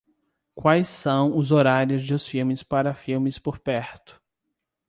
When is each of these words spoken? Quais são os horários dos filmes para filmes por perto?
Quais 0.55 0.87
são 0.87 1.37
os 1.37 1.51
horários 1.51 2.07
dos 2.07 2.25
filmes 2.25 2.63
para 2.63 2.91
filmes 2.91 3.37
por 3.37 3.59
perto? 3.59 4.19